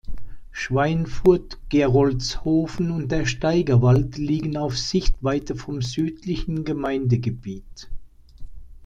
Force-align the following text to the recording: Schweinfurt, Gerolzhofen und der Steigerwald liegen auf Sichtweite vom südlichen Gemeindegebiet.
Schweinfurt, 0.51 1.59
Gerolzhofen 1.69 2.89
und 2.89 3.11
der 3.11 3.27
Steigerwald 3.27 4.17
liegen 4.17 4.57
auf 4.57 4.75
Sichtweite 4.75 5.55
vom 5.55 5.83
südlichen 5.83 6.65
Gemeindegebiet. 6.65 7.87